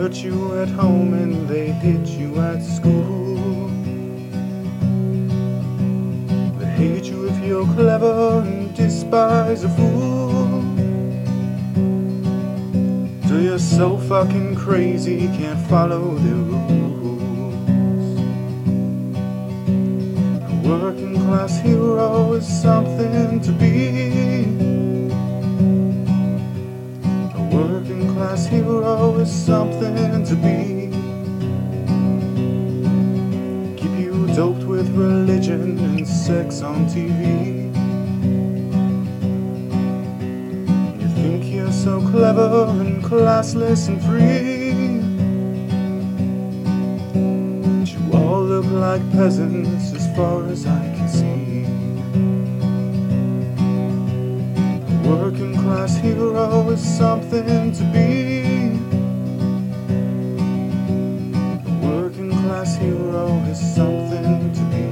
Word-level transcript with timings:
hurt 0.00 0.24
you 0.24 0.58
at 0.58 0.68
home 0.68 1.12
and 1.12 1.46
they 1.46 1.72
hit 1.72 2.06
you 2.08 2.34
at 2.40 2.62
school. 2.62 3.68
They 6.58 6.70
hate 6.80 7.04
you 7.04 7.28
if 7.28 7.38
you're 7.44 7.66
clever 7.74 8.40
and 8.40 8.74
despise 8.74 9.62
a 9.62 9.68
fool. 9.68 10.62
Till 13.28 13.42
you're 13.42 13.58
so 13.58 13.98
fucking 13.98 14.54
crazy, 14.56 15.16
you 15.16 15.28
can't 15.40 15.60
follow 15.68 16.14
the 16.14 16.34
rules. 16.50 18.20
A 20.48 20.54
working 20.66 21.14
class 21.26 21.60
hero 21.60 22.32
is 22.32 22.46
something 22.62 23.38
to 23.42 23.52
be. 23.52 24.59
Something 29.40 30.22
to 30.24 30.34
be. 30.36 30.90
Keep 33.80 33.92
you 33.98 34.26
doped 34.34 34.64
with 34.64 34.88
religion 34.94 35.78
and 35.78 36.06
sex 36.06 36.60
on 36.60 36.84
TV. 36.86 37.72
You 41.00 41.08
think 41.20 41.44
you're 41.54 41.72
so 41.72 42.00
clever 42.10 42.66
and 42.82 43.02
classless 43.02 43.88
and 43.88 44.00
free. 44.08 45.00
But 47.62 47.88
you 47.94 48.00
all 48.12 48.42
look 48.42 48.66
like 48.66 49.02
peasants 49.12 49.94
as 49.94 50.06
far 50.16 50.44
as 50.48 50.66
I 50.66 50.82
can 50.96 51.08
see. 51.08 51.64
A 54.92 55.08
working 55.08 55.54
class 55.62 55.96
hero 55.96 56.68
is 56.68 56.82
something 56.98 57.72
to 57.72 57.84
be. 57.94 58.09
Hero 62.90 63.26
is 63.52 63.60
something 63.74 64.52
to 64.56 64.62
be. 64.72 64.86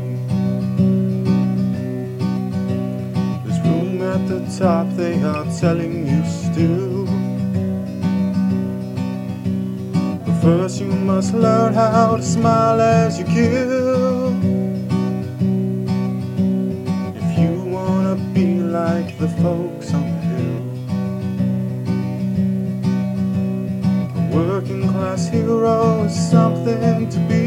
There's 3.42 3.60
room 3.66 4.02
at 4.14 4.22
the 4.30 4.40
top, 4.58 4.86
they 4.96 5.16
are 5.32 5.46
telling 5.62 5.94
you 6.10 6.20
still. 6.42 7.06
But 10.24 10.36
first, 10.42 10.80
you 10.80 10.92
must 11.10 11.34
learn 11.34 11.74
how 11.74 12.16
to 12.16 12.22
smile 12.22 12.80
as 12.80 13.18
you 13.18 13.26
kill. 13.36 14.28
If 17.20 17.28
you 17.42 17.52
wanna 17.76 18.16
be 18.36 18.48
like 18.80 19.08
the 19.22 19.30
folks 19.42 19.88
on 19.98 20.04
the 20.12 20.20
hill. 20.30 20.60
A 24.18 24.22
working 24.36 24.84
class 24.92 25.22
hero 25.28 26.04
is 26.04 26.14
something 26.30 27.08
to 27.14 27.18
be. 27.28 27.37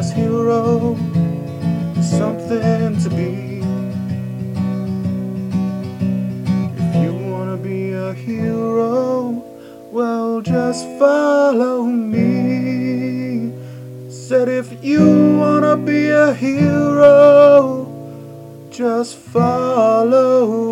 Class 0.00 0.12
hero 0.12 0.96
something 2.00 2.98
to 3.02 3.10
be. 3.10 3.60
If 6.78 6.94
you 7.02 7.12
wanna 7.30 7.58
be 7.58 7.92
a 7.92 8.14
hero, 8.14 9.44
well, 9.92 10.40
just 10.40 10.86
follow 10.98 11.82
me. 11.82 13.52
Said 14.08 14.48
if 14.48 14.72
you 14.82 15.36
wanna 15.38 15.76
be 15.76 16.08
a 16.08 16.32
hero, 16.32 17.86
just 18.70 19.16
follow 19.16 20.69